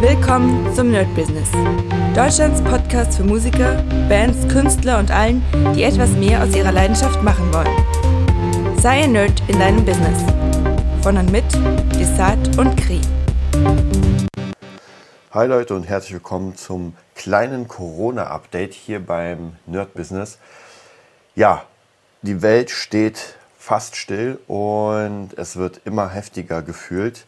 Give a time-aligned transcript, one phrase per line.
[0.00, 1.50] Willkommen zum Nerd Business.
[2.14, 5.42] Deutschlands Podcast für Musiker, Bands, Künstler und allen,
[5.74, 8.78] die etwas mehr aus ihrer Leidenschaft machen wollen.
[8.80, 10.22] Sei ein Nerd in deinem Business.
[11.02, 11.42] Von und mit
[11.98, 13.00] Desart und Kri.
[15.32, 20.38] Hi Leute und herzlich willkommen zum kleinen Corona-Update hier beim Nerd Business.
[21.34, 21.64] Ja,
[22.22, 27.26] die Welt steht fast still und es wird immer heftiger gefühlt.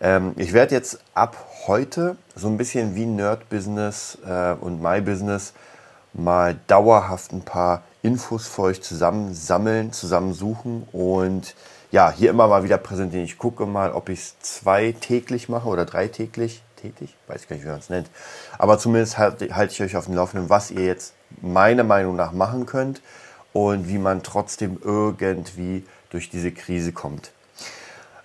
[0.00, 5.00] Ähm, ich werde jetzt ab heute so ein bisschen wie Nerd Business äh, und My
[5.00, 5.52] Business
[6.14, 11.54] mal dauerhaft ein paar Infos für euch zusammen sammeln, zusammensuchen und
[11.90, 13.24] ja, hier immer mal wieder präsentieren.
[13.24, 16.62] Ich gucke mal, ob ich es zwei täglich mache oder drei täglich.
[16.76, 17.16] Tätig?
[17.26, 18.08] Weiß gar nicht, wie man es nennt.
[18.56, 22.30] Aber zumindest halte halt ich euch auf dem Laufenden, was ihr jetzt meiner Meinung nach
[22.32, 23.02] machen könnt
[23.52, 27.32] und wie man trotzdem irgendwie durch diese Krise kommt.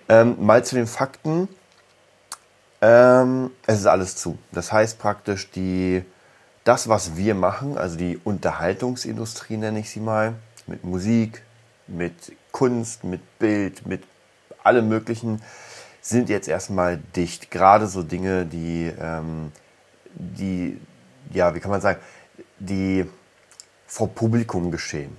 [0.08, 1.48] Ähm, mal zu den Fakten.
[2.84, 4.36] Ähm, es ist alles zu.
[4.52, 6.04] Das heißt praktisch, die,
[6.64, 10.34] das, was wir machen, also die Unterhaltungsindustrie nenne ich sie mal,
[10.66, 11.42] mit Musik,
[11.86, 14.04] mit Kunst, mit Bild, mit
[14.62, 15.40] allem Möglichen,
[16.02, 17.50] sind jetzt erstmal dicht.
[17.50, 19.50] Gerade so Dinge, die, ähm,
[20.12, 20.78] die,
[21.30, 22.00] ja, wie kann man sagen,
[22.58, 23.06] die
[23.86, 25.16] vor Publikum geschehen.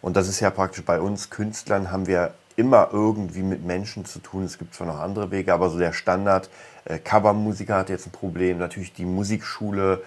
[0.00, 4.18] Und das ist ja praktisch bei uns Künstlern haben wir immer irgendwie mit Menschen zu
[4.20, 4.44] tun.
[4.44, 6.50] Es gibt zwar noch andere Wege, aber so der Standard,
[6.84, 10.02] äh, Covermusiker hat jetzt ein Problem, natürlich die Musikschule,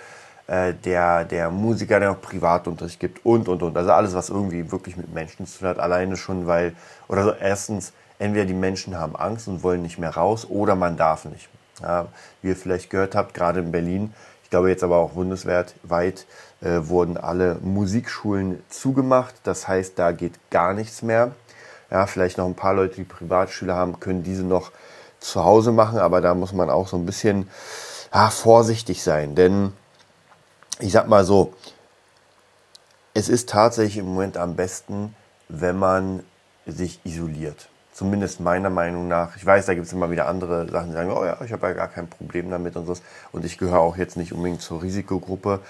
[0.47, 3.75] äh, der, der Musiker, der noch Privatunterricht gibt und, und, und.
[3.75, 6.73] Also alles, was irgendwie wirklich mit Menschen zu tun hat, alleine schon, weil,
[7.07, 10.97] oder so erstens, entweder die Menschen haben Angst und wollen nicht mehr raus oder man
[10.97, 11.49] darf nicht.
[11.81, 12.07] Ja,
[12.41, 16.25] wie ihr vielleicht gehört habt, gerade in Berlin, ich glaube jetzt aber auch bundesweit weit,
[16.61, 19.35] äh, wurden alle Musikschulen zugemacht.
[19.43, 21.33] Das heißt, da geht gar nichts mehr.
[21.89, 24.71] Ja, vielleicht noch ein paar Leute, die Privatschüler haben, können diese noch
[25.19, 27.49] zu Hause machen, aber da muss man auch so ein bisschen
[28.13, 29.35] ja, vorsichtig sein.
[29.35, 29.73] Denn
[30.79, 31.53] ich sag mal so,
[33.13, 35.15] es ist tatsächlich im Moment am besten,
[35.49, 36.23] wenn man
[36.65, 37.69] sich isoliert.
[37.93, 39.35] Zumindest meiner Meinung nach.
[39.37, 41.65] Ich weiß, da gibt es immer wieder andere Sachen, die sagen, oh ja, ich habe
[41.65, 42.93] ja gar kein Problem damit und so.
[43.31, 45.61] Und ich gehöre auch jetzt nicht unbedingt zur Risikogruppe.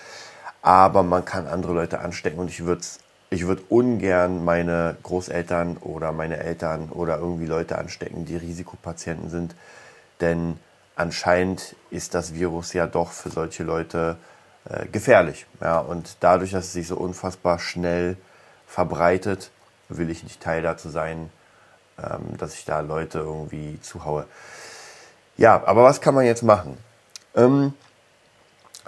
[0.62, 2.82] Aber man kann andere Leute anstecken und ich würde
[3.30, 9.56] ich würde ungern meine Großeltern oder meine Eltern oder irgendwie Leute anstecken, die Risikopatienten sind.
[10.22, 10.58] Denn
[10.96, 14.18] anscheinend ist das Virus ja doch für solche Leute
[14.70, 15.46] äh, gefährlich.
[15.62, 18.18] Ja, und dadurch, dass es sich so unfassbar schnell
[18.66, 19.52] verbreitet,
[19.90, 21.30] will ich nicht Teil dazu sein,
[22.02, 24.26] ähm, dass ich da Leute irgendwie zuhaue.
[25.36, 26.78] Ja, aber was kann man jetzt machen?
[27.36, 27.74] Ähm,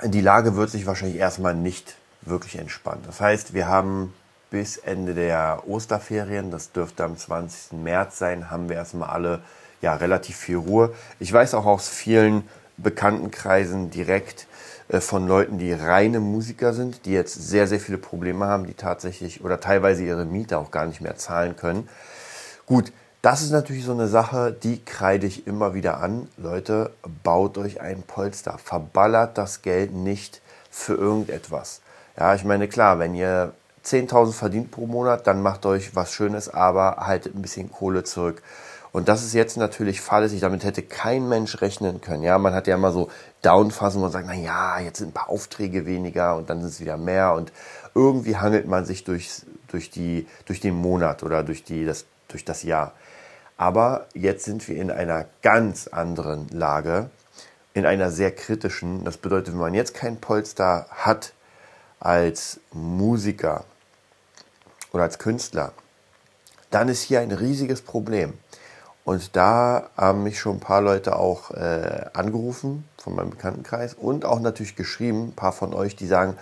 [0.03, 3.03] die Lage wird sich wahrscheinlich erstmal nicht wirklich entspannen.
[3.05, 4.13] Das heißt, wir haben
[4.49, 7.73] bis Ende der Osterferien, das dürfte am 20.
[7.73, 9.41] März sein, haben wir erstmal alle
[9.81, 10.93] ja relativ viel Ruhe.
[11.19, 14.47] Ich weiß auch aus vielen Bekanntenkreisen direkt
[14.89, 18.73] äh, von Leuten, die reine Musiker sind, die jetzt sehr, sehr viele Probleme haben, die
[18.73, 21.87] tatsächlich oder teilweise ihre Miete auch gar nicht mehr zahlen können.
[22.65, 26.29] Gut, das ist natürlich so eine Sache, die kreide ich immer wieder an.
[26.37, 26.91] Leute,
[27.23, 28.57] baut euch ein Polster.
[28.57, 31.81] Verballert das Geld nicht für irgendetwas.
[32.17, 33.53] Ja, ich meine, klar, wenn ihr
[33.85, 38.41] 10.000 verdient pro Monat, dann macht euch was Schönes, aber haltet ein bisschen Kohle zurück.
[38.91, 42.23] Und das ist jetzt natürlich fahrlässig, damit hätte kein Mensch rechnen können.
[42.23, 43.09] Ja, man hat ja immer so
[43.43, 46.79] Downphasen, man sagt, na ja, jetzt sind ein paar Aufträge weniger und dann sind es
[46.79, 47.51] wieder mehr und
[47.93, 52.45] irgendwie hangelt man sich durch, durch, die, durch den Monat oder durch, die, das, durch
[52.45, 52.93] das Jahr.
[53.57, 57.09] Aber jetzt sind wir in einer ganz anderen Lage,
[57.73, 59.03] in einer sehr kritischen.
[59.03, 61.33] Das bedeutet, wenn man jetzt kein Polster hat,
[61.99, 63.65] als Musiker
[64.91, 65.73] oder als Künstler,
[66.71, 68.33] dann ist hier ein riesiges Problem.
[69.03, 74.23] Und da haben mich schon ein paar Leute auch äh, angerufen von meinem Bekanntenkreis und
[74.23, 76.37] auch natürlich geschrieben, ein paar von euch, die sagen,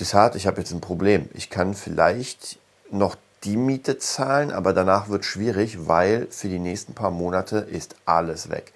[0.00, 1.28] Desart, ich habe jetzt ein Problem.
[1.34, 2.58] Ich kann vielleicht
[2.90, 7.96] noch die Miete zahlen, aber danach wird schwierig, weil für die nächsten paar Monate ist
[8.04, 8.72] alles weg.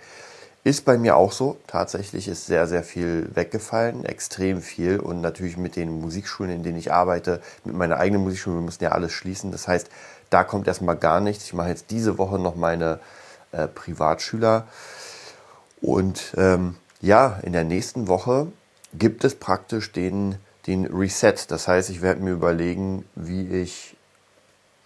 [0.63, 1.57] Ist bei mir auch so.
[1.67, 5.01] Tatsächlich ist sehr, sehr viel weggefallen, extrem viel.
[5.01, 8.85] Und natürlich mit den Musikschulen, in denen ich arbeite, mit meiner eigenen Musikschule, wir müssen
[8.85, 9.53] ja alles schließen.
[9.53, 9.89] Das heißt,
[10.29, 11.45] da kommt erstmal gar nichts.
[11.45, 13.01] Ich mache jetzt diese Woche noch meine
[13.53, 14.67] äh, Privatschüler.
[15.81, 18.49] Und ähm, ja, in der nächsten Woche
[18.93, 20.37] gibt es praktisch den,
[20.67, 21.37] den Reset.
[21.49, 23.97] Das heißt, ich werde mir überlegen, wie ich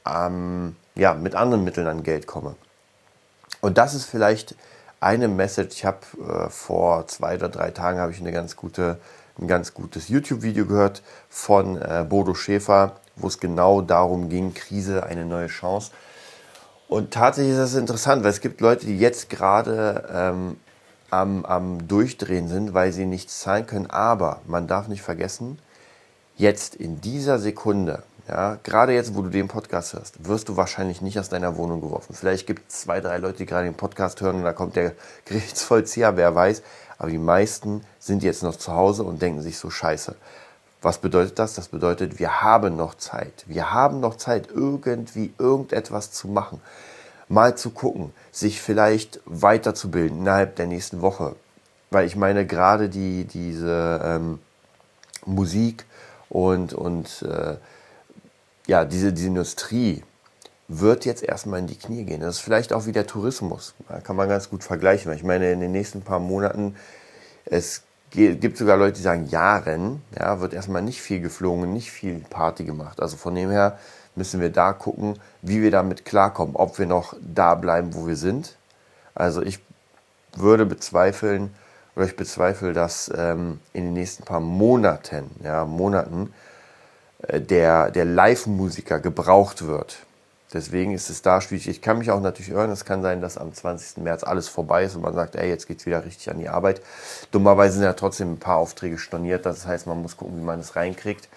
[0.07, 2.55] ähm, ja, mit anderen Mitteln an Geld komme.
[3.61, 4.55] Und das ist vielleicht
[5.05, 5.77] eine Message.
[5.77, 8.99] Ich habe äh, vor zwei oder drei Tagen habe ich eine ganz gute,
[9.39, 15.05] ein ganz gutes YouTube-Video gehört von äh, Bodo Schäfer, wo es genau darum ging, Krise,
[15.05, 15.93] eine neue Chance.
[16.89, 20.57] Und tatsächlich ist das interessant, weil es gibt Leute, die jetzt gerade ähm,
[21.11, 23.91] am, am Durchdrehen sind, weil sie nichts zahlen können.
[23.91, 25.59] Aber man darf nicht vergessen,
[26.37, 31.03] jetzt in dieser Sekunde, ja, gerade jetzt, wo du den Podcast hörst, wirst du wahrscheinlich
[31.03, 32.15] nicht aus deiner Wohnung geworfen.
[32.15, 34.93] Vielleicht gibt es zwei, drei Leute, die gerade den Podcast hören und da kommt der
[35.27, 36.63] Gerichtsvollzieher, wer weiß.
[36.97, 40.15] Aber die meisten sind jetzt noch zu Hause und denken sich so scheiße.
[40.81, 41.55] Was bedeutet das?
[41.55, 43.45] Das bedeutet, wir haben noch Zeit.
[43.47, 46.61] Wir haben noch Zeit, irgendwie irgendetwas zu machen.
[47.29, 51.37] Mal zu gucken, sich vielleicht weiterzubilden innerhalb der nächsten Woche.
[51.91, 54.39] Weil ich meine, gerade die, diese ähm,
[55.25, 55.87] Musik
[56.29, 57.57] und, und äh,
[58.67, 60.03] ja, diese, diese Industrie
[60.69, 62.21] wird jetzt erstmal in die Knie gehen.
[62.21, 63.75] Das ist vielleicht auch wie der Tourismus.
[63.89, 65.13] Da kann man ganz gut vergleichen.
[65.13, 66.75] Ich meine, in den nächsten paar Monaten,
[67.45, 72.21] es gibt sogar Leute, die sagen, Jahren, ja, wird erstmal nicht viel geflogen, nicht viel
[72.31, 73.01] Party gemacht.
[73.03, 73.79] Also von dem her
[74.15, 78.17] müssen wir da gucken, wie wir damit klarkommen, ob wir noch da bleiben, wo wir
[78.17, 78.57] sind.
[79.15, 79.59] Also ich
[80.37, 81.55] würde bezweifeln,
[81.97, 86.33] oder ich bezweifle, dass ähm, in den nächsten paar Monaten, ja, Monaten,
[87.29, 89.99] der, der Live-Musiker gebraucht wird.
[90.53, 91.69] Deswegen ist es da schwierig.
[91.69, 92.71] Ich kann mich auch natürlich irren.
[92.71, 93.99] Es kann sein, dass am 20.
[93.99, 96.81] März alles vorbei ist und man sagt, ey, jetzt geht's wieder richtig an die Arbeit.
[97.33, 99.47] Dummerweise sind ja trotzdem ein paar Aufträge storniert.
[99.47, 101.29] Das heißt, man muss gucken, wie man es reinkriegt.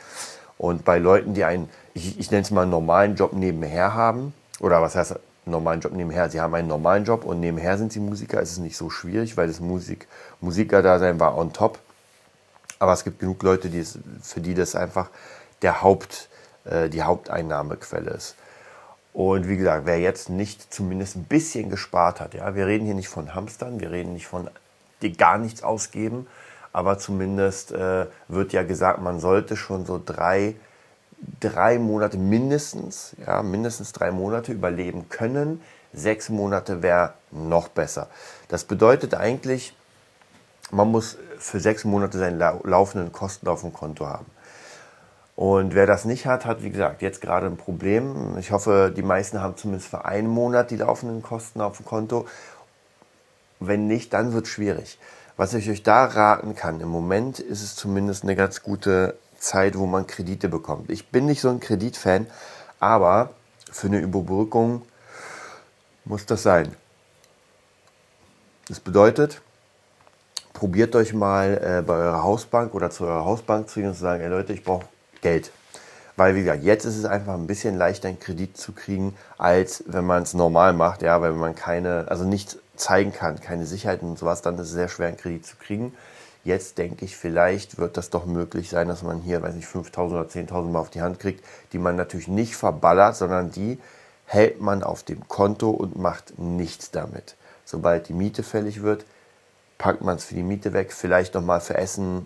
[0.60, 4.34] Und bei Leuten, die einen, ich, ich nenne es mal einen normalen Job nebenher haben,
[4.60, 6.30] oder was heißt normalen Job nebenher?
[6.30, 8.42] Sie haben einen normalen Job und nebenher sind sie Musiker.
[8.42, 10.08] Es ist nicht so schwierig, weil das Musik,
[10.42, 11.80] Musiker-Dasein war on top.
[12.80, 15.10] Aber es gibt genug Leute, die es, für die das einfach
[15.62, 16.30] der Haupt,
[16.66, 18.36] äh, die Haupteinnahmequelle ist.
[19.14, 22.94] Und wie gesagt, wer jetzt nicht zumindest ein bisschen gespart hat, ja, wir reden hier
[22.94, 24.50] nicht von Hamstern, wir reden nicht von
[25.02, 26.28] die gar nichts ausgeben,
[26.74, 30.56] aber zumindest äh, wird ja gesagt, man sollte schon so drei,
[31.40, 35.62] drei Monate mindestens, ja, mindestens drei Monate überleben können.
[35.94, 38.08] Sechs Monate wäre noch besser.
[38.50, 39.76] Das bedeutet eigentlich,
[40.70, 44.26] man muss für sechs Monate seine laufenden Kosten auf dem Konto haben.
[45.38, 48.40] Und wer das nicht hat, hat, wie gesagt, jetzt gerade ein Problem.
[48.40, 52.26] Ich hoffe, die meisten haben zumindest für einen Monat die laufenden Kosten auf dem Konto.
[53.60, 54.98] Wenn nicht, dann wird es schwierig.
[55.36, 59.78] Was ich euch da raten kann, im Moment ist es zumindest eine ganz gute Zeit,
[59.78, 60.90] wo man Kredite bekommt.
[60.90, 62.26] Ich bin nicht so ein Kreditfan,
[62.80, 63.30] aber
[63.72, 64.82] für eine Überbrückung
[66.04, 66.74] muss das sein.
[68.70, 69.44] Das bedeutet,
[70.54, 74.02] probiert euch mal äh, bei eurer Hausbank oder zu eurer Hausbank zu gehen und zu
[74.02, 74.88] sagen, ey Leute, ich brauche
[75.22, 75.52] Geld.
[76.16, 79.84] Weil, wie gesagt, jetzt ist es einfach ein bisschen leichter, einen Kredit zu kriegen, als
[79.86, 84.10] wenn man es normal macht, ja, weil man keine, also nicht zeigen kann, keine Sicherheiten
[84.10, 85.94] und sowas, dann ist es sehr schwer, einen Kredit zu kriegen.
[86.44, 90.00] Jetzt denke ich, vielleicht wird das doch möglich sein, dass man hier, weiß nicht, 5.000
[90.12, 93.80] oder 10.000 Mal auf die Hand kriegt, die man natürlich nicht verballert, sondern die
[94.26, 97.36] hält man auf dem Konto und macht nichts damit.
[97.66, 99.06] Sobald die Miete fällig wird,
[99.78, 102.26] packt man es für die Miete weg, vielleicht nochmal für Essen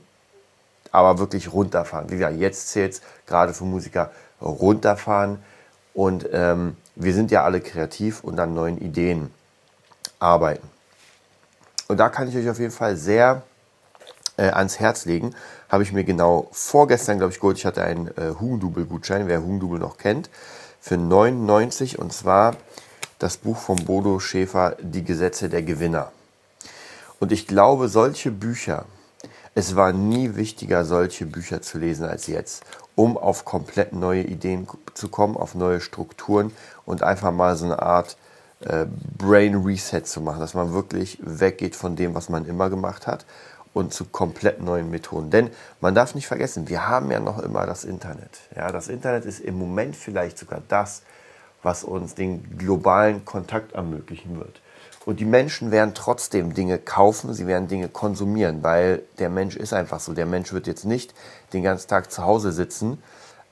[0.91, 2.09] aber wirklich runterfahren.
[2.09, 4.11] Wie gesagt, jetzt zählt gerade für Musiker
[4.41, 5.39] runterfahren.
[5.93, 9.31] Und ähm, wir sind ja alle kreativ und an neuen Ideen
[10.19, 10.69] arbeiten.
[11.88, 13.43] Und da kann ich euch auf jeden Fall sehr
[14.38, 15.35] äh, ans Herz legen.
[15.69, 17.57] Habe ich mir genau vorgestern, glaube ich, geholt.
[17.57, 20.29] Ich hatte einen äh, Hugendubel-Gutschein, wer Hugendubel noch kennt,
[20.79, 22.55] für 99 und zwar
[23.19, 26.11] das Buch von Bodo Schäfer, Die Gesetze der Gewinner.
[27.19, 28.85] Und ich glaube, solche Bücher,
[29.53, 32.63] es war nie wichtiger, solche Bücher zu lesen als jetzt,
[32.96, 36.51] um auf komplett neue Ideen zu kommen, auf neue Strukturen
[36.86, 38.17] und einfach mal so eine Art
[38.62, 38.86] äh,
[39.17, 43.25] Brain Reset zu machen, dass man wirklich weggeht von dem, was man immer gemacht hat
[43.74, 45.29] und zu komplett neuen Methoden.
[45.29, 48.39] Denn man darf nicht vergessen, wir haben ja noch immer das Internet.
[48.55, 51.03] Ja, das Internet ist im Moment vielleicht sogar das,
[51.63, 54.62] was uns den globalen Kontakt ermöglichen wird.
[55.05, 59.74] Und die Menschen werden trotzdem Dinge kaufen, sie werden Dinge konsumieren, weil der Mensch ist
[59.74, 60.13] einfach so.
[60.13, 61.13] Der Mensch wird jetzt nicht
[61.53, 63.01] den ganzen Tag zu Hause sitzen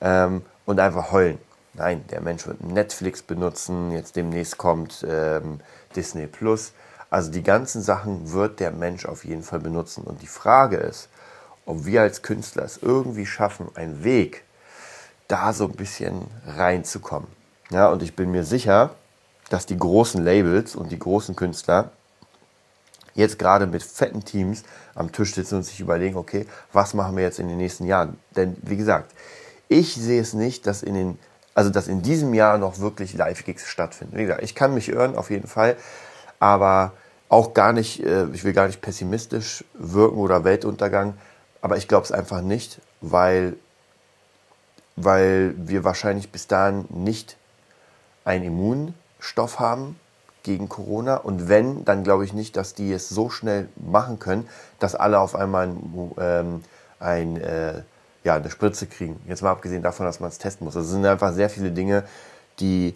[0.00, 1.38] ähm, und einfach heulen.
[1.74, 5.60] Nein, der Mensch wird Netflix benutzen, jetzt demnächst kommt ähm,
[5.96, 6.72] Disney Plus.
[7.10, 10.04] Also die ganzen Sachen wird der Mensch auf jeden Fall benutzen.
[10.04, 11.08] Und die Frage ist,
[11.66, 14.44] ob wir als Künstler es irgendwie schaffen, einen Weg
[15.26, 17.28] da so ein bisschen reinzukommen.
[17.70, 18.90] Ja, und ich bin mir sicher,
[19.50, 21.90] dass die großen Labels und die großen Künstler
[23.14, 24.62] jetzt gerade mit fetten Teams
[24.94, 28.18] am Tisch sitzen und sich überlegen, okay, was machen wir jetzt in den nächsten Jahren?
[28.34, 29.12] Denn wie gesagt,
[29.68, 31.18] ich sehe es nicht, dass in den
[31.54, 34.16] also dass in diesem Jahr noch wirklich Live-Gigs stattfinden.
[34.16, 35.76] Wie gesagt, ich kann mich irren, auf jeden Fall,
[36.38, 36.92] aber
[37.28, 41.18] auch gar nicht, äh, ich will gar nicht pessimistisch wirken oder Weltuntergang,
[41.60, 43.56] aber ich glaube es einfach nicht, weil,
[44.96, 47.36] weil wir wahrscheinlich bis dahin nicht
[48.24, 49.96] ein Immun Stoff haben
[50.42, 51.16] gegen Corona.
[51.16, 54.48] Und wenn, dann glaube ich nicht, dass die es so schnell machen können,
[54.78, 56.64] dass alle auf einmal ein, ähm,
[56.98, 57.82] ein, äh,
[58.24, 59.20] ja, eine Spritze kriegen.
[59.28, 60.76] Jetzt mal abgesehen davon, dass man es testen muss.
[60.76, 62.04] Also es sind einfach sehr viele Dinge,
[62.58, 62.94] die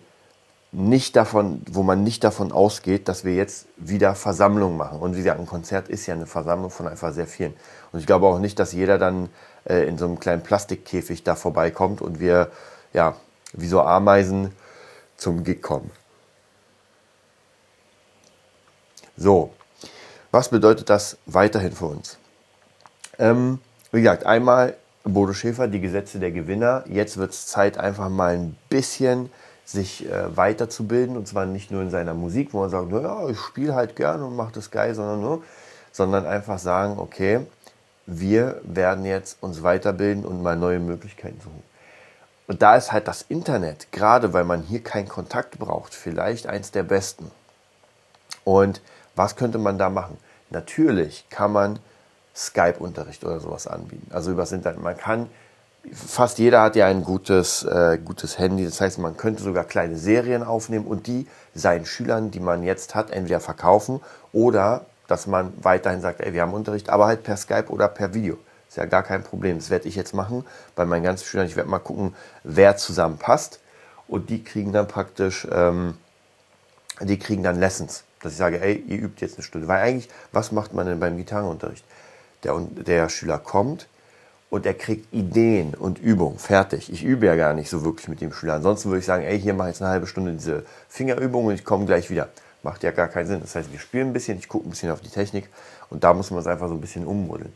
[0.73, 4.99] nicht davon, wo man nicht davon ausgeht, dass wir jetzt wieder Versammlungen machen.
[4.99, 7.55] Und wie gesagt, ein Konzert ist ja eine Versammlung von einfach sehr vielen.
[7.93, 9.29] Und ich glaube auch nicht, dass jeder dann
[9.65, 12.51] äh, in so einem kleinen Plastikkäfig da vorbeikommt und wir,
[12.93, 13.15] ja,
[13.53, 14.51] wie so Ameisen
[15.17, 15.91] zum Gig kommen.
[19.17, 19.53] So,
[20.31, 22.19] was bedeutet das weiterhin für uns?
[23.19, 23.61] Ähm,
[23.93, 26.83] wie gesagt, einmal Bodo Schäfer, die Gesetze der Gewinner.
[26.89, 29.31] Jetzt wird es Zeit, einfach mal ein bisschen
[29.65, 33.39] sich äh, weiterzubilden und zwar nicht nur in seiner Musik, wo man sagt, naja, ich
[33.39, 35.43] spiele halt gerne und mache das geil, sondern nur,
[35.93, 37.47] sondern einfach sagen, okay,
[38.07, 41.63] wir werden jetzt uns weiterbilden und mal neue Möglichkeiten suchen.
[42.47, 46.71] Und da ist halt das Internet, gerade weil man hier keinen Kontakt braucht, vielleicht eins
[46.71, 47.31] der besten.
[48.45, 48.83] Und
[49.17, 50.17] was könnte man da machen?
[50.51, 51.79] Natürlich kann man
[52.35, 54.11] Skype-Unterricht oder sowas anbieten.
[54.13, 54.83] Also übers Internet.
[54.83, 55.29] Man kann
[55.93, 58.65] fast jeder hat ja ein gutes, äh, gutes Handy.
[58.65, 62.95] Das heißt, man könnte sogar kleine Serien aufnehmen und die seinen Schülern, die man jetzt
[62.95, 64.01] hat, entweder verkaufen
[64.33, 68.15] oder dass man weiterhin sagt, ey, wir haben Unterricht, aber halt per Skype oder per
[68.15, 68.39] Video.
[68.69, 69.59] Ist ja gar kein Problem.
[69.59, 70.45] Das werde ich jetzt machen
[70.75, 71.47] bei meinen ganzen Schülern.
[71.47, 73.61] Ich werde mal gucken, wer zusammenpasst
[74.09, 75.99] und die kriegen dann praktisch, ähm,
[77.01, 78.05] die kriegen dann Lessons.
[78.25, 79.69] Dass ich sage, ey, ihr übt jetzt eine Stunde.
[79.69, 81.85] Weil eigentlich, was macht man denn beim Gitarrenunterricht?
[82.43, 83.87] Der, der Schüler kommt,
[84.55, 86.39] und er kriegt Ideen und Übungen.
[86.39, 86.93] Fertig.
[86.93, 88.55] Ich übe ja gar nicht so wirklich mit dem Schüler.
[88.55, 91.55] Ansonsten würde ich sagen, ey, hier mache ich jetzt eine halbe Stunde diese Fingerübung und
[91.55, 92.29] ich komme gleich wieder.
[92.63, 93.41] Macht ja gar keinen Sinn.
[93.41, 95.49] Das heißt, wir spielen ein bisschen, ich gucke ein bisschen auf die Technik
[95.91, 97.53] und da muss man es einfach so ein bisschen ummodeln.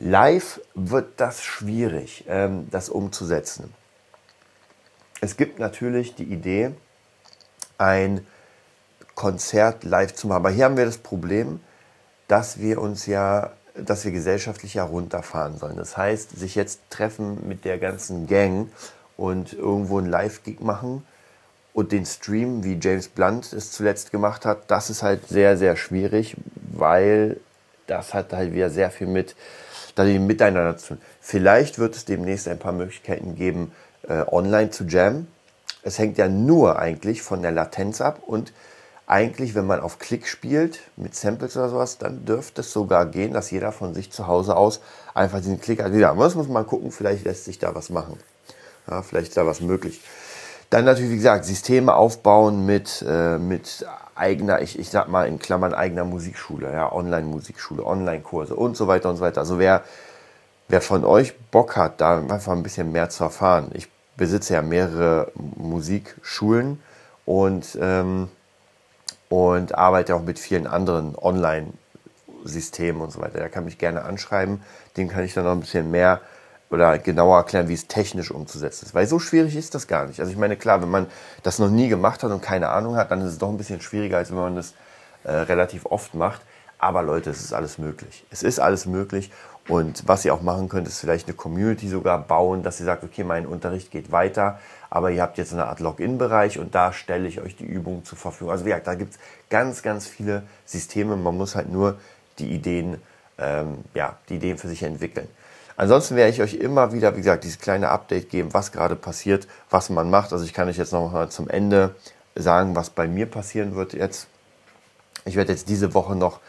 [0.00, 3.72] Live wird das schwierig, ähm, das umzusetzen.
[5.20, 6.72] Es gibt natürlich die Idee,
[7.78, 8.26] ein
[9.16, 10.36] Konzert live zu machen.
[10.36, 11.58] Aber hier haben wir das Problem,
[12.28, 15.76] dass wir uns ja dass wir gesellschaftlich ja runterfahren sollen.
[15.76, 18.70] Das heißt, sich jetzt treffen mit der ganzen Gang
[19.16, 21.06] und irgendwo einen Live-Gig machen
[21.72, 25.76] und den Stream, wie James Blunt es zuletzt gemacht hat, das ist halt sehr, sehr
[25.76, 26.36] schwierig,
[26.72, 27.38] weil
[27.86, 29.36] das hat halt wieder sehr viel mit
[29.96, 31.00] miteinander zu tun.
[31.20, 33.72] Vielleicht wird es demnächst ein paar Möglichkeiten geben,
[34.08, 35.28] äh, online zu jammen.
[35.82, 38.52] Es hängt ja nur eigentlich von der Latenz ab und
[39.06, 43.32] eigentlich, wenn man auf Klick spielt mit Samples oder sowas, dann dürfte es sogar gehen,
[43.32, 44.80] dass jeder von sich zu Hause aus
[45.14, 45.94] einfach diesen Klick hat.
[45.94, 48.18] Ja, das muss man gucken, vielleicht lässt sich da was machen.
[48.90, 50.00] Ja, vielleicht ist da was möglich.
[50.70, 53.86] Dann natürlich, wie gesagt, Systeme aufbauen mit, äh, mit
[54.16, 59.10] eigener, ich, ich sag mal in Klammern eigener Musikschule, ja, Online-Musikschule, Online-Kurse und so weiter
[59.10, 59.40] und so weiter.
[59.40, 59.84] Also wer,
[60.66, 63.70] wer von euch Bock hat, da einfach ein bisschen mehr zu erfahren.
[63.74, 66.80] Ich besitze ja mehrere Musikschulen
[67.24, 68.28] und ähm,
[69.28, 73.38] und arbeite auch mit vielen anderen Online-Systemen und so weiter.
[73.38, 74.62] Da kann mich gerne anschreiben.
[74.96, 76.20] Den kann ich dann noch ein bisschen mehr
[76.70, 78.94] oder genauer erklären, wie es technisch umzusetzen ist.
[78.94, 80.20] Weil so schwierig ist das gar nicht.
[80.20, 81.06] Also ich meine, klar, wenn man
[81.42, 83.80] das noch nie gemacht hat und keine Ahnung hat, dann ist es doch ein bisschen
[83.80, 84.74] schwieriger, als wenn man das
[85.24, 86.40] äh, relativ oft macht.
[86.78, 88.24] Aber Leute, es ist alles möglich.
[88.30, 89.30] Es ist alles möglich.
[89.68, 93.02] Und was ihr auch machen könnt, ist vielleicht eine Community sogar bauen, dass ihr sagt,
[93.02, 97.26] okay, mein Unterricht geht weiter, aber ihr habt jetzt eine Art Login-Bereich und da stelle
[97.26, 98.52] ich euch die Übungen zur Verfügung.
[98.52, 99.18] Also wie gesagt, da gibt es
[99.50, 101.16] ganz, ganz viele Systeme.
[101.16, 101.98] Man muss halt nur
[102.38, 103.02] die Ideen,
[103.38, 105.26] ähm, ja, die Ideen für sich entwickeln.
[105.76, 109.46] Ansonsten werde ich euch immer wieder, wie gesagt, dieses kleine Update geben, was gerade passiert,
[109.68, 110.32] was man macht.
[110.32, 111.94] Also ich kann euch jetzt noch mal zum Ende
[112.34, 114.28] sagen, was bei mir passieren wird jetzt.
[115.24, 116.40] Ich werde jetzt diese Woche noch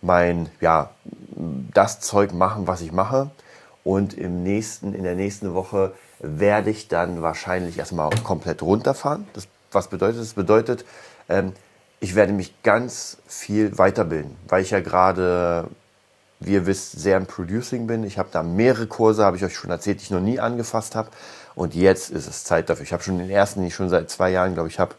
[0.00, 0.90] mein, ja,
[1.74, 3.30] das Zeug machen, was ich mache.
[3.84, 9.26] Und im nächsten, in der nächsten Woche werde ich dann wahrscheinlich erstmal komplett runterfahren.
[9.32, 10.34] Das, was bedeutet das?
[10.34, 10.84] bedeutet,
[11.28, 11.52] ähm,
[12.00, 15.68] ich werde mich ganz viel weiterbilden, weil ich ja gerade,
[16.38, 18.04] wie ihr wisst, sehr im Producing bin.
[18.04, 20.94] Ich habe da mehrere Kurse, habe ich euch schon erzählt, die ich noch nie angefasst
[20.94, 21.10] habe.
[21.54, 22.84] Und jetzt ist es Zeit dafür.
[22.84, 24.94] Ich habe schon den ersten, den ich schon seit zwei Jahren, glaube ich, habe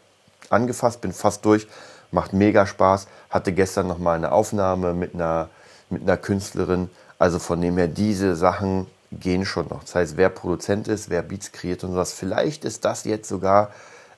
[0.50, 1.66] angefasst, bin fast durch
[2.10, 3.06] macht mega Spaß.
[3.30, 5.48] Hatte gestern noch mal eine Aufnahme mit einer,
[5.88, 6.90] mit einer Künstlerin.
[7.18, 9.82] Also von dem her, diese Sachen gehen schon noch.
[9.82, 13.70] Das heißt, wer Produzent ist, wer Beats kreiert und sowas, vielleicht ist das jetzt sogar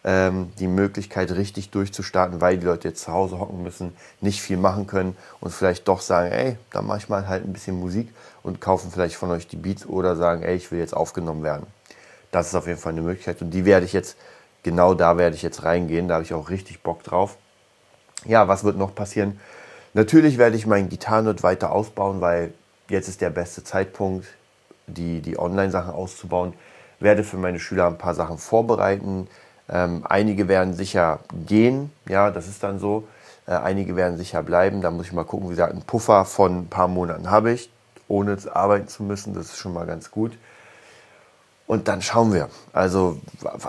[0.04, 4.56] ähm, die Möglichkeit, richtig durchzustarten, weil die Leute jetzt zu Hause hocken müssen, nicht viel
[4.56, 8.12] machen können und vielleicht doch sagen, ey, da mache ich mal halt ein bisschen Musik
[8.42, 11.66] und kaufen vielleicht von euch die Beats oder sagen, ey, ich will jetzt aufgenommen werden.
[12.30, 14.16] Das ist auf jeden Fall eine Möglichkeit und die werde ich jetzt,
[14.62, 17.36] genau da werde ich jetzt reingehen, da habe ich auch richtig Bock drauf
[18.24, 19.38] ja, was wird noch passieren?
[19.94, 22.54] Natürlich werde ich meinen Gitarrenort weiter ausbauen, weil
[22.88, 24.26] jetzt ist der beste Zeitpunkt,
[24.86, 26.54] die, die Online-Sachen auszubauen.
[27.00, 29.28] Werde für meine Schüler ein paar Sachen vorbereiten.
[29.68, 33.06] Ähm, einige werden sicher gehen, ja, das ist dann so.
[33.46, 34.82] Äh, einige werden sicher bleiben.
[34.82, 37.70] Da muss ich mal gucken, wie gesagt, einen Puffer von ein paar Monaten habe ich,
[38.08, 39.34] ohne arbeiten zu müssen.
[39.34, 40.32] Das ist schon mal ganz gut.
[41.66, 42.48] Und dann schauen wir.
[42.72, 43.18] Also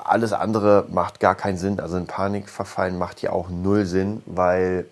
[0.03, 1.79] alles andere macht gar keinen Sinn.
[1.79, 4.85] Also in Panik verfallen macht ja auch null Sinn, weil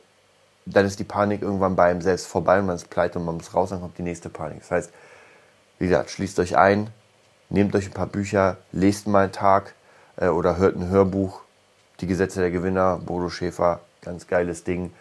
[0.66, 3.36] dann ist die Panik irgendwann bei einem selbst vorbei und man ist pleite und man
[3.36, 4.60] muss raus, dann kommt die nächste Panik.
[4.60, 4.92] Das heißt,
[5.80, 6.90] wie gesagt, schließt euch ein,
[7.50, 9.74] nehmt euch ein paar Bücher, lest mal einen Tag
[10.18, 11.42] äh, oder hört ein Hörbuch.
[12.00, 14.94] Die Gesetze der Gewinner, Bodo Schäfer, ganz geiles Ding.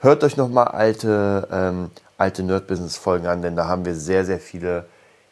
[0.00, 4.86] Hört euch nochmal alte, ähm, alte Nerd-Business-Folgen an, denn da haben wir sehr, sehr viele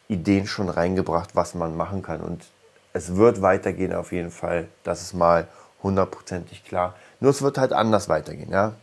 [0.09, 2.19] Ideen schon reingebracht, was man machen kann.
[2.19, 2.43] Und
[2.91, 4.67] es wird weitergehen auf jeden Fall.
[4.83, 5.47] Das ist mal
[5.81, 6.95] hundertprozentig klar.
[7.21, 8.51] Nur es wird halt anders weitergehen.
[8.51, 8.73] Ja?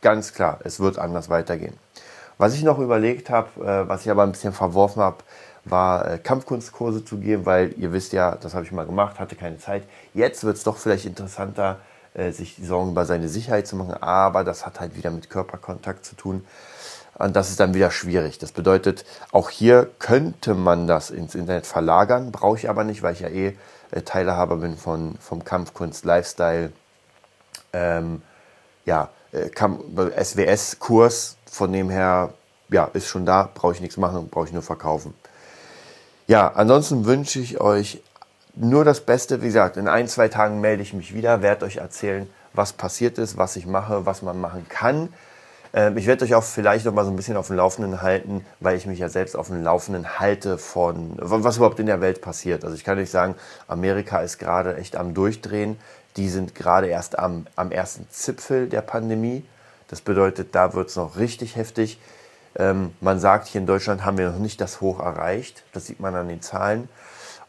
[0.00, 1.74] Ganz klar, es wird anders weitergehen.
[2.38, 5.18] Was ich noch überlegt habe, äh, was ich aber ein bisschen verworfen habe,
[5.64, 9.36] war äh, Kampfkunstkurse zu geben, weil ihr wisst ja, das habe ich mal gemacht, hatte
[9.36, 9.82] keine Zeit.
[10.14, 11.80] Jetzt wird es doch vielleicht interessanter,
[12.14, 16.04] äh, sich Sorgen über seine Sicherheit zu machen, aber das hat halt wieder mit Körperkontakt
[16.04, 16.44] zu tun.
[17.20, 18.38] Und das ist dann wieder schwierig.
[18.38, 23.12] Das bedeutet, auch hier könnte man das ins Internet verlagern, brauche ich aber nicht, weil
[23.12, 23.56] ich ja eh
[23.90, 26.72] äh, Teilhaber bin von, vom Kampfkunst Lifestyle.
[27.74, 28.22] Ähm,
[28.86, 32.32] ja, äh, SWS-Kurs, von dem her,
[32.70, 35.12] ja, ist schon da, brauche ich nichts machen, brauche ich nur verkaufen.
[36.26, 38.02] Ja, ansonsten wünsche ich euch
[38.54, 39.42] nur das Beste.
[39.42, 43.18] Wie gesagt, in ein, zwei Tagen melde ich mich wieder, werde euch erzählen, was passiert
[43.18, 45.10] ist, was ich mache, was man machen kann.
[45.72, 48.44] Ähm, ich werde euch auch vielleicht noch mal so ein bisschen auf dem Laufenden halten,
[48.60, 52.20] weil ich mich ja selbst auf dem Laufenden halte von, was überhaupt in der Welt
[52.20, 52.64] passiert.
[52.64, 53.34] Also ich kann euch sagen,
[53.68, 55.78] Amerika ist gerade echt am Durchdrehen.
[56.16, 59.44] Die sind gerade erst am, am ersten Zipfel der Pandemie.
[59.88, 62.00] Das bedeutet, da wird es noch richtig heftig.
[62.56, 65.62] Ähm, man sagt, hier in Deutschland haben wir noch nicht das Hoch erreicht.
[65.72, 66.88] Das sieht man an den Zahlen.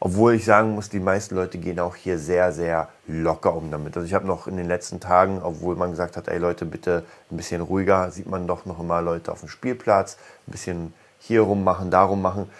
[0.04, 3.96] Obwohl ich sagen muss, die meisten Leute gehen auch hier sehr, sehr locker um damit.
[3.96, 7.04] Also ich habe noch in den letzten Tagen, obwohl man gesagt hat, ey Leute, bitte
[7.30, 10.16] ein bisschen ruhiger, sieht man doch noch immer Leute auf dem Spielplatz,
[10.48, 12.50] ein bisschen hier rummachen, darum machen.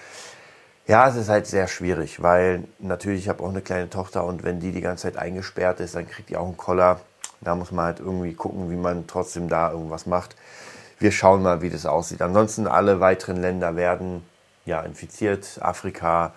[0.87, 4.45] Ja, es ist halt sehr schwierig, weil natürlich, ich habe auch eine kleine Tochter und
[4.45, 7.00] wenn die die ganze Zeit eingesperrt ist, dann kriegt die auch einen Koller.
[7.41, 10.37] Da muss man halt irgendwie gucken, wie man trotzdem da irgendwas macht.
[11.00, 12.23] Wir schauen mal, wie das aussieht.
[12.23, 14.23] Ansonsten alle weiteren Länder werden
[14.65, 15.59] ja infiziert.
[15.61, 16.35] Afrika,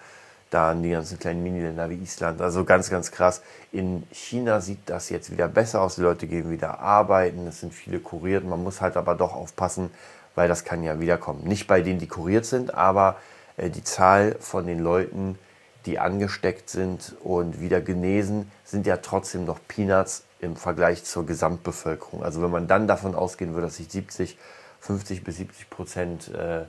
[0.56, 2.42] dann die ganzen kleinen Miniländer wie Island.
[2.42, 3.42] Also ganz, ganz krass.
[3.74, 5.96] In China sieht das jetzt wieder besser aus.
[5.96, 7.46] Die Leute gehen wieder arbeiten.
[7.46, 8.46] Es sind viele kuriert.
[8.46, 9.92] Man muss halt aber doch aufpassen,
[10.34, 11.44] weil das kann ja wiederkommen.
[11.44, 13.18] Nicht bei denen, die kuriert sind, aber
[13.58, 15.38] äh, die Zahl von den Leuten,
[15.86, 22.24] die angesteckt sind und wieder genesen, sind ja trotzdem noch Peanuts im Vergleich zur Gesamtbevölkerung.
[22.24, 24.38] Also wenn man dann davon ausgehen würde, dass sich 70,
[24.80, 26.64] 50 bis 70 Prozent äh,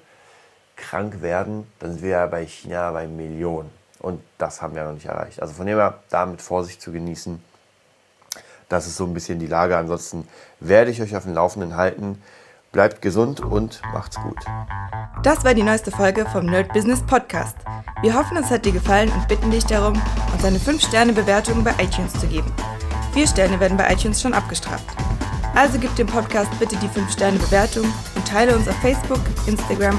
[0.76, 3.70] krank werden, dann sind wir ja bei China bei Millionen.
[3.98, 5.40] Und das haben wir noch nicht erreicht.
[5.40, 7.42] Also von dem her, da mit Vorsicht zu genießen.
[8.68, 9.76] Das ist so ein bisschen die Lage.
[9.76, 10.28] Ansonsten
[10.60, 12.22] werde ich euch auf dem Laufenden halten.
[12.72, 14.38] Bleibt gesund und macht's gut.
[15.22, 17.56] Das war die neueste Folge vom Nerd Business Podcast.
[18.02, 20.00] Wir hoffen, es hat dir gefallen und bitten dich darum,
[20.32, 22.52] uns eine 5-Sterne-Bewertung bei iTunes zu geben.
[23.14, 24.84] Vier Sterne werden bei iTunes schon abgestraft.
[25.54, 27.84] Also gib dem Podcast bitte die 5-Sterne-Bewertung
[28.14, 29.98] und teile uns auf Facebook, Instagram